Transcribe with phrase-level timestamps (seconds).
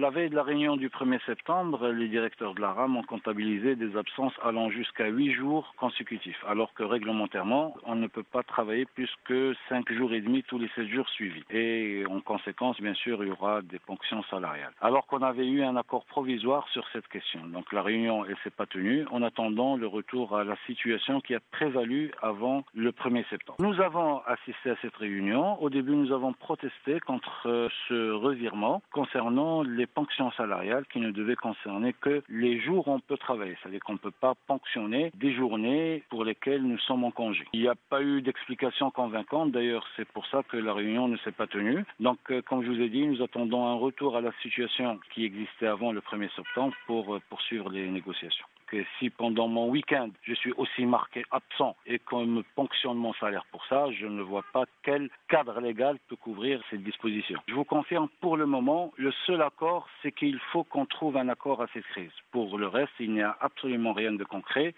[0.00, 3.76] La veille de la réunion du 1er septembre, les directeurs de la RAM ont comptabilisé
[3.76, 8.86] des absences allant jusqu'à 8 jours consécutifs, alors que réglementairement, on ne peut pas travailler
[8.86, 11.44] plus que 5 jours et demi tous les 7 jours suivis.
[12.30, 14.72] Conséquence, bien sûr, il y aura des ponctions salariales.
[14.80, 17.40] Alors qu'on avait eu un accord provisoire sur cette question.
[17.48, 21.34] Donc la réunion, elle s'est pas tenue en attendant le retour à la situation qui
[21.34, 23.56] a prévalu avant le 1er septembre.
[23.58, 25.60] Nous avons assisté à cette réunion.
[25.60, 31.10] Au début, nous avons protesté contre euh, ce revirement concernant les ponctions salariales qui ne
[31.10, 33.56] devaient concerner que les jours où on peut travailler.
[33.60, 37.44] C'est-à-dire qu'on ne peut pas ponctionner des journées pour lesquelles nous sommes en congé.
[37.54, 39.50] Il n'y a pas eu d'explication convaincante.
[39.50, 41.84] D'ailleurs, c'est pour ça que la réunion ne s'est pas tenue.
[41.98, 45.66] Donc, comme je vous ai dit, nous attendons un retour à la situation qui existait
[45.66, 48.46] avant le 1er septembre pour euh, poursuivre les négociations
[48.98, 53.44] si pendant mon week-end je suis aussi marqué absent et qu'on me ponctionne mon salaire
[53.50, 57.40] pour ça, je ne vois pas quel cadre légal peut couvrir cette disposition.
[57.48, 61.28] Je vous confirme, pour le moment, le seul accord, c'est qu'il faut qu'on trouve un
[61.28, 62.12] accord à cette crise.
[62.30, 64.74] Pour le reste, il n'y a absolument rien de concret